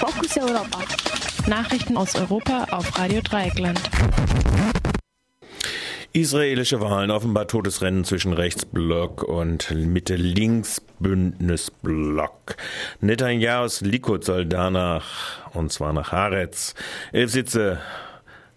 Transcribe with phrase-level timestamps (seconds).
[0.00, 0.78] Fokus Europa.
[1.46, 3.78] Nachrichten aus Europa auf Radio Dreieckland.
[6.14, 12.56] Israelische Wahlen offenbar Todesrennen zwischen Rechtsblock und Mitte-Links-Bündnisblock.
[13.02, 16.74] Netanyahus Likud soll danach, und zwar nach Haaretz,
[17.12, 17.82] elf Sitze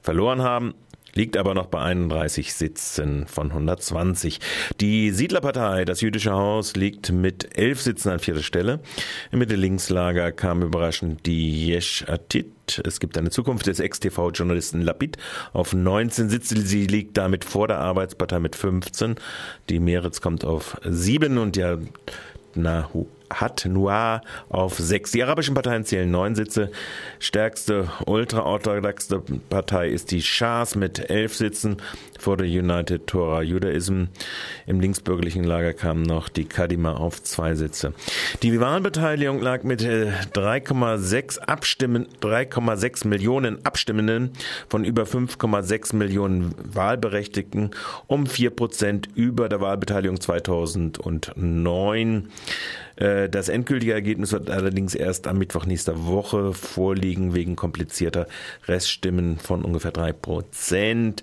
[0.01, 0.73] verloren haben
[1.13, 4.39] liegt aber noch bei 31 Sitzen von 120.
[4.81, 8.79] Die Siedlerpartei, das jüdische Haus, liegt mit elf Sitzen an vierter Stelle.
[9.31, 12.81] Im Mitte-Links-Lager kam überraschend die Yesh Atit.
[12.83, 15.17] Es gibt eine Zukunft des Ex-TV-Journalisten Lapid
[15.51, 16.59] auf 19 Sitze.
[16.61, 19.15] Sie liegt damit vor der Arbeitspartei mit 15.
[19.69, 21.79] Die Meretz kommt auf 7 und der
[22.55, 25.11] Nahu hat Noir auf sechs.
[25.11, 26.71] Die arabischen Parteien zählen neun Sitze.
[27.19, 31.77] Stärkste ultraorthodoxe Partei ist die Shas mit elf Sitzen
[32.19, 34.05] vor der United Torah Judaism.
[34.65, 37.93] Im linksbürgerlichen Lager kam noch die Kadima auf zwei Sitze.
[38.41, 44.31] Die Wahlbeteiligung lag mit 3,6 äh, Abstimmen, 3,6 Millionen Abstimmenden
[44.69, 47.71] von über 5,6 Millionen Wahlberechtigten
[48.07, 52.29] um vier Prozent über der Wahlbeteiligung 2009.
[53.03, 58.27] Äh, das endgültige Ergebnis wird allerdings erst am Mittwoch nächster Woche vorliegen, wegen komplizierter
[58.67, 61.21] Reststimmen von ungefähr drei Prozent.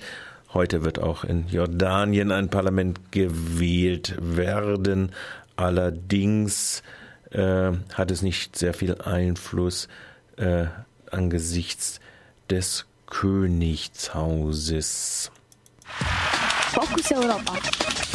[0.53, 5.13] Heute wird auch in Jordanien ein Parlament gewählt werden.
[5.57, 6.83] Allerdings
[7.31, 9.89] äh, hat es nicht sehr viel Einfluss
[10.37, 10.67] äh,
[11.11, 12.01] angesichts
[12.51, 15.31] des Königshauses.
[16.73, 17.55] Fokus Europa.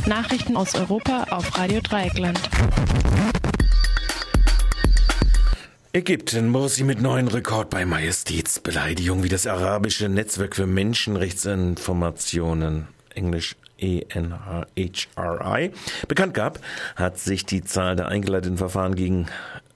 [0.05, 2.39] Nachrichten aus Europa auf Radio Dreieckland.
[5.95, 15.71] Ägypten Morsi mit neuen Rekord bei Majestätsbeleidigung, wie das arabische Netzwerk für Menschenrechtsinformationen, englisch ENHRI,
[16.09, 16.59] bekannt gab,
[16.97, 19.27] hat sich die Zahl der eingeleiteten Verfahren gegen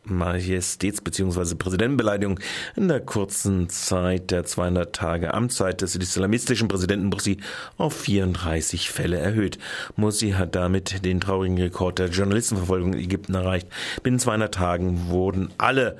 [0.09, 1.55] Majestäts- bzw.
[1.55, 2.39] Präsidentenbeleidigung
[2.75, 7.37] in der kurzen Zeit der 200 Tage Amtszeit des islamistischen Präsidenten Morsi
[7.77, 9.57] auf 34 Fälle erhöht.
[9.95, 13.67] Morsi hat damit den traurigen Rekord der Journalistenverfolgung in Ägypten erreicht.
[14.03, 15.97] Binnen 200 Tagen wurden alle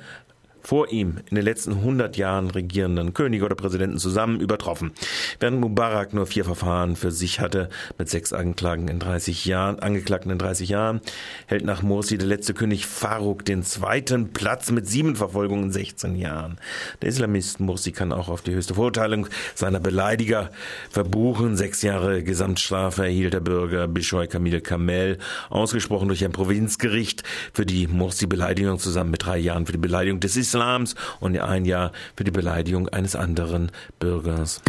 [0.62, 4.92] vor ihm in den letzten 100 Jahren regierenden Könige oder Präsidenten zusammen übertroffen.
[5.38, 10.30] Während Mubarak nur vier Verfahren für sich hatte, mit sechs Anklagen in 30 Jahren, Angeklagten
[10.30, 11.00] in 30 Jahren,
[11.46, 16.16] hält nach Morsi der letzte König Farouk den zweiten Platz mit sieben Verfolgungen in 16
[16.16, 16.58] Jahren.
[17.02, 20.50] Der Islamist Morsi kann auch auf die höchste Verurteilung seiner Beleidiger
[20.90, 21.56] verbuchen.
[21.56, 25.18] Sechs Jahre Gesamtstrafe erhielt der Bürger Bishoy Kamil Kamel,
[25.48, 27.22] ausgesprochen durch ein Provinzgericht
[27.52, 31.92] für die Morsi-Beleidigung zusammen mit drei Jahren für die Beleidigung des Islams und ein Jahr
[32.16, 34.60] für die Beleidigung eines anderen Bürgers.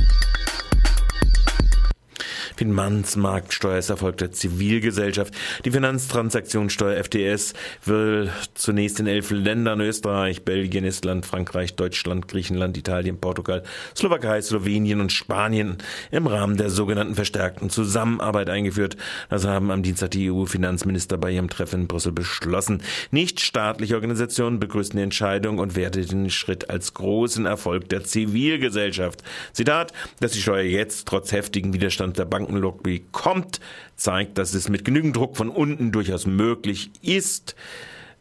[2.61, 5.33] Finanzmarktsteuer ist Erfolg der Zivilgesellschaft.
[5.65, 7.53] Die Finanztransaktionssteuer FTS
[7.85, 13.63] will zunächst in elf Ländern Österreich, Belgien, Estland, Frankreich, Deutschland, Griechenland, Italien, Portugal,
[13.97, 15.79] Slowakei, Slowenien und Spanien
[16.11, 18.95] im Rahmen der sogenannten verstärkten Zusammenarbeit eingeführt.
[19.29, 22.83] Das haben am Dienstag die EU-Finanzminister bei ihrem Treffen in Brüssel beschlossen.
[23.09, 29.23] Nichtstaatliche Organisationen begrüßten die Entscheidung und werteten den Schritt als großen Erfolg der Zivilgesellschaft.
[29.51, 33.59] Zitat, dass die Steuer jetzt trotz heftigen Widerstand der Banken Bankenlobby kommt,
[33.95, 37.55] zeigt, dass es mit genügend Druck von unten durchaus möglich ist,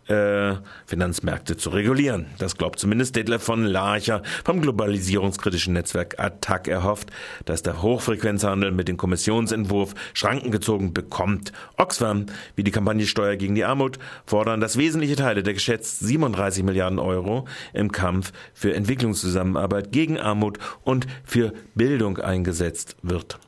[0.08, 2.26] äh, Finanzmärkte zu regulieren.
[2.38, 6.66] Das glaubt zumindest Detlef von Larcher vom globalisierungskritischen Netzwerk Attac.
[6.66, 7.10] Er hofft,
[7.44, 11.52] dass der Hochfrequenzhandel mit dem Kommissionsentwurf Schranken gezogen bekommt.
[11.76, 12.26] Oxfam,
[12.56, 16.98] wie die Kampagne Steuer gegen die Armut, fordern, dass wesentliche Teile der geschätzt 37 Milliarden
[16.98, 23.38] Euro im Kampf für Entwicklungszusammenarbeit gegen Armut und für Bildung eingesetzt wird.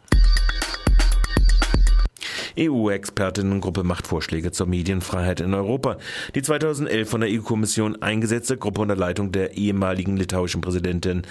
[2.58, 5.96] EU-Expertinnengruppe macht Vorschläge zur Medienfreiheit in Europa.
[6.34, 11.22] Die 2011 von der EU-Kommission eingesetzte Gruppe unter Leitung der ehemaligen litauischen Präsidentin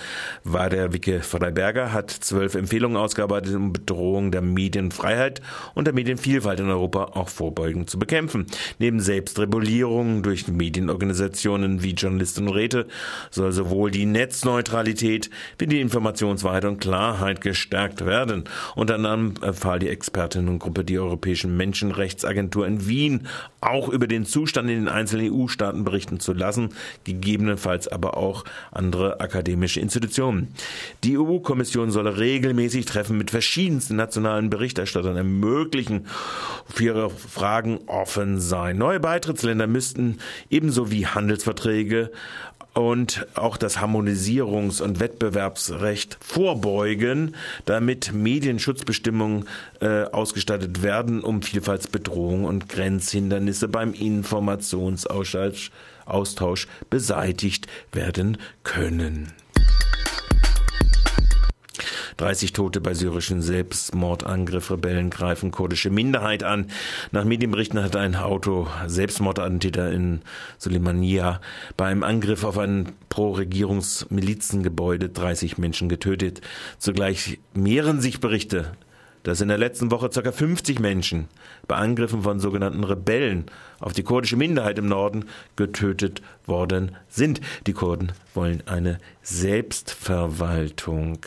[0.44, 5.42] Vader Vike Freiberger hat zwölf Empfehlungen ausgearbeitet, um Bedrohung der Medienfreiheit
[5.76, 8.46] und der Medienvielfalt in Europa auch vorbeugend zu bekämpfen.
[8.80, 12.88] Neben Selbstregulierung durch Medienorganisationen wie Journalisten und Räte
[13.30, 18.46] soll sowohl die Netzneutralität wie die Informationswahrheit und Klarheit gestärkt werden.
[18.76, 23.28] Unter anderem empfahl die Expertinnengruppe die Europäischen Menschenrechtsagentur in Wien
[23.60, 26.70] auch über den Zustand in den einzelnen EU-Staaten berichten zu lassen,
[27.04, 30.54] gegebenenfalls aber auch andere akademische Institutionen.
[31.04, 36.08] Die EU-Kommission solle regelmäßig Treffen mit verschiedensten nationalen Berichterstattern ermöglichen,
[36.68, 38.78] für ihre Fragen offen sein.
[38.78, 40.20] Neue Beitrittsländer müssten
[40.50, 42.12] ebenso wie Handelsverträge
[42.74, 47.36] und auch das Harmonisierungs- und Wettbewerbsrecht vorbeugen,
[47.66, 49.48] damit Medienschutzbestimmungen
[49.82, 55.72] äh, ausgestattet werden, um Vielfaltsbedrohungen und Grenzhindernisse beim Informationsaustausch
[56.06, 59.32] Austausch beseitigt werden können.
[62.22, 64.70] 30 Tote bei syrischen Selbstmordangriff.
[64.70, 66.68] Rebellen greifen kurdische Minderheit an.
[67.12, 70.22] Nach Medienberichten hat ein Auto Selbstmordattentäter in
[70.60, 71.42] Suleimania
[71.78, 76.42] bei einem Angriff auf ein Pro-Regierungsmilizengebäude 30 Menschen getötet.
[76.78, 78.74] Zugleich mehren sich Berichte,
[79.24, 80.32] dass in der letzten Woche ca.
[80.32, 81.28] 50 Menschen
[81.68, 83.46] bei Angriffen von sogenannten Rebellen
[83.80, 85.26] auf die kurdische Minderheit im Norden
[85.56, 87.42] getötet worden sind.
[87.66, 91.26] Die Kurden wollen eine Selbstverwaltung.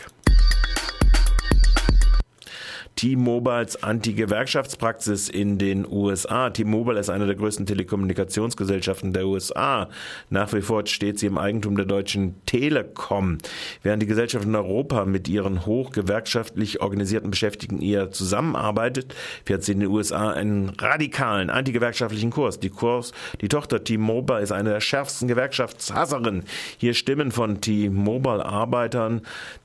[2.97, 6.51] T-Mobiles Anti-Gewerkschaftspraxis in den USA.
[6.51, 9.89] T-Mobile ist eine der größten Telekommunikationsgesellschaften der USA.
[10.31, 13.39] Nach wie vor steht sie im Eigentum der Deutschen Telekom.
[13.83, 19.13] Während die Gesellschaft in Europa mit ihren hochgewerkschaftlich organisierten Beschäftigten eher zusammenarbeitet,
[19.45, 22.61] fährt sie in den USA einen radikalen antigewerkschaftlichen Kurs.
[22.61, 26.45] Die Kurs, die Tochter T-Mobile ist eine der schärfsten Gewerkschaftshasserinnen.
[26.79, 29.23] Hier Stimmen von T-Mobile-Arbeitern,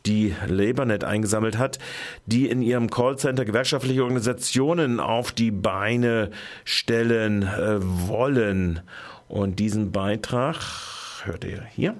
[0.08, 1.78] die LabourNet eingesammelt hat,
[2.26, 6.32] die in ihrem Call Callcenter gewerkschaftliche Organisationen auf die Beine
[6.64, 8.80] stellen äh, wollen.
[9.28, 10.56] Und diesen Beitrag
[11.26, 11.96] hört ihr hier,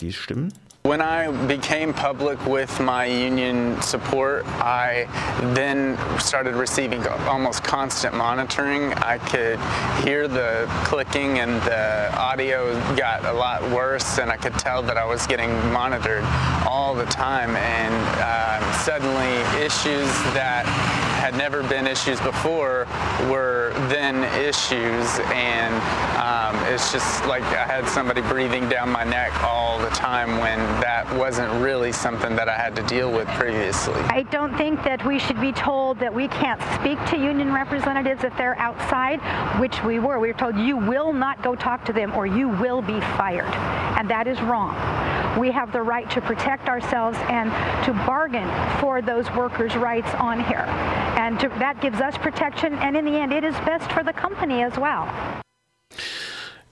[0.00, 0.54] die Stimmen.
[0.86, 5.06] When I became public with my union support, I
[5.54, 8.92] then started receiving almost constant monitoring.
[8.92, 9.58] I could
[10.04, 14.98] hear the clicking and the audio got a lot worse, and I could tell that
[14.98, 16.22] I was getting monitored
[16.68, 17.56] all the time.
[17.56, 20.66] And um, suddenly, issues that
[21.24, 22.86] had never been issues before
[23.30, 25.74] were then issues, and
[26.20, 30.58] um, it's just like I had somebody breathing down my neck all the time when
[30.82, 33.94] that wasn't really something that I had to deal with previously.
[34.10, 38.22] I don't think that we should be told that we can't speak to union representatives
[38.22, 39.18] if they're outside,
[39.58, 40.18] which we were.
[40.20, 43.54] We were told you will not go talk to them or you will be fired,
[43.98, 44.74] and that is wrong.
[45.38, 47.50] We have the right to protect ourselves and
[47.84, 48.48] to bargain
[48.80, 50.66] for those workers' rights on here.
[51.18, 54.12] And to, that gives us protection, and in the end, it is best for the
[54.12, 55.43] company as well.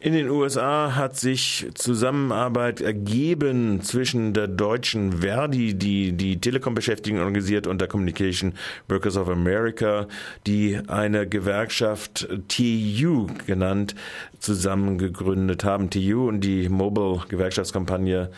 [0.05, 7.69] In den USA hat sich Zusammenarbeit ergeben zwischen der deutschen Verdi, die die Telekom-Beschäftigten organisiert,
[7.69, 8.55] und der Communication
[8.89, 10.09] Workers of America,
[10.45, 13.95] die eine Gewerkschaft TU genannt
[14.41, 15.89] zusammen gegründet haben.
[15.89, 18.33] TU und die Mobile-Gewerkschaftskampagne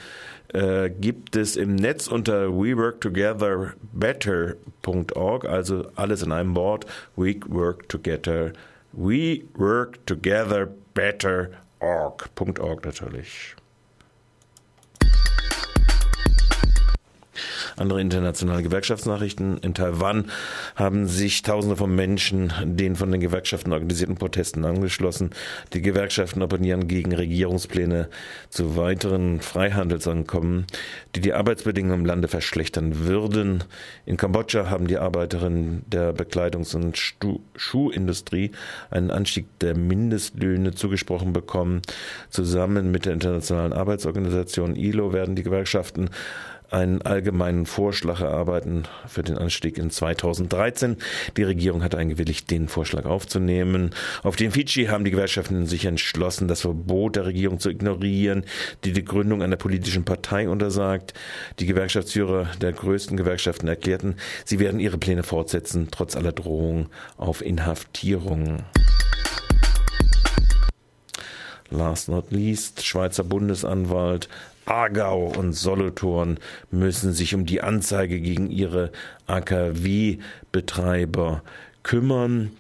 [0.52, 6.84] äh, gibt es im Netz unter weworktogetherbetter.org, also alles in einem Wort,
[7.16, 8.52] we work together,
[8.92, 13.56] we work together better.org.org natürlich.
[17.76, 19.58] Andere internationale Gewerkschaftsnachrichten.
[19.58, 20.30] In Taiwan
[20.76, 25.30] haben sich Tausende von Menschen den von den Gewerkschaften organisierten Protesten angeschlossen.
[25.72, 28.08] Die Gewerkschaften opponieren gegen Regierungspläne
[28.48, 30.66] zu weiteren Freihandelsankommen,
[31.16, 33.64] die die Arbeitsbedingungen im Lande verschlechtern würden.
[34.06, 36.96] In Kambodscha haben die Arbeiterinnen der Bekleidungs- und
[37.56, 38.52] Schuhindustrie
[38.90, 41.82] einen Anstieg der Mindestlöhne zugesprochen bekommen.
[42.30, 46.10] Zusammen mit der Internationalen Arbeitsorganisation ILO werden die Gewerkschaften
[46.70, 50.96] einen allgemeinen Vorschlag erarbeiten für den Anstieg in 2013.
[51.36, 53.90] Die Regierung hat eingewilligt, den Vorschlag aufzunehmen.
[54.22, 58.44] Auf den Fidschi haben die Gewerkschaften sich entschlossen, das Verbot der Regierung zu ignorieren,
[58.84, 61.14] die die Gründung einer politischen Partei untersagt.
[61.58, 67.42] Die Gewerkschaftsführer der größten Gewerkschaften erklärten, sie werden ihre Pläne fortsetzen, trotz aller Drohungen auf
[67.42, 68.64] Inhaftierung.
[71.70, 74.28] Last not least, Schweizer Bundesanwalt
[74.66, 76.38] Aargau und Solothurn
[76.70, 78.92] müssen sich um die Anzeige gegen ihre
[79.26, 81.42] AKW-Betreiber
[81.82, 82.52] kümmern.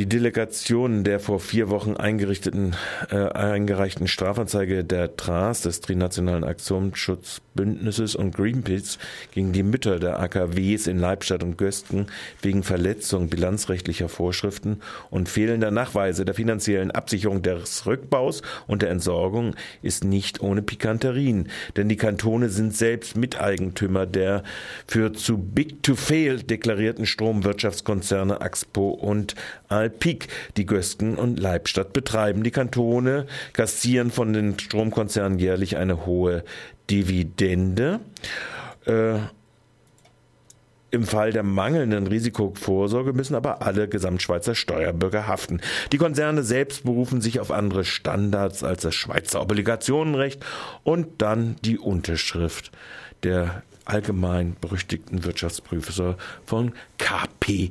[0.00, 2.74] Die Delegation der vor vier Wochen eingerichteten,
[3.10, 8.98] äh, eingereichten Strafanzeige der TRAS, des Trinationalen Aktionsschutzbündnisses und Greenpeace
[9.32, 12.06] gegen die Mütter der AKWs in Leibstadt und Gösten
[12.40, 14.80] wegen Verletzung bilanzrechtlicher Vorschriften
[15.10, 21.50] und fehlender Nachweise der finanziellen Absicherung des Rückbaus und der Entsorgung ist nicht ohne Pikanterien,
[21.76, 24.44] denn die Kantone sind selbst Miteigentümer der
[24.86, 29.34] für zu big to fail deklarierten Stromwirtschaftskonzerne Axpo und
[29.68, 30.28] Alp Peak.
[30.56, 36.44] Die Gösten und Leibstadt betreiben die Kantone, kassieren von den Stromkonzernen jährlich eine hohe
[36.88, 38.00] Dividende.
[38.86, 39.18] Äh,
[40.92, 45.60] im Fall der mangelnden Risikovorsorge müssen aber alle Gesamtschweizer Steuerbürger haften.
[45.92, 50.44] Die Konzerne selbst berufen sich auf andere Standards als das Schweizer Obligationenrecht
[50.82, 52.72] und dann die Unterschrift
[53.22, 57.70] der allgemein berüchtigten Wirtschaftsprüfer von KPMG.